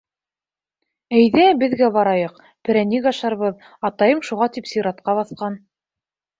[1.17, 3.63] —Әйҙә, беҙгә барайыҡ, перәник ашарбыҙ,
[3.93, 5.63] атайым шуға тип сиратҡа баҫҡан.